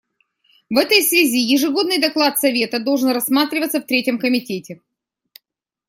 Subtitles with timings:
[0.71, 4.81] В этой связи ежегодный доклад Совета должен рассматриваться в Третьем комитете.